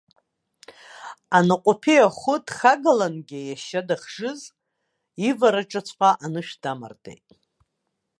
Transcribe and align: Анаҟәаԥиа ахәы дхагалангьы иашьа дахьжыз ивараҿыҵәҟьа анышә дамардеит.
Анаҟәаԥиа 1.37 2.05
ахәы 2.07 2.35
дхагалангьы 2.45 3.39
иашьа 3.43 3.81
дахьжыз 3.87 4.41
ивараҿыҵәҟьа 5.29 6.09
анышә 6.25 6.53
дамардеит. 6.61 7.27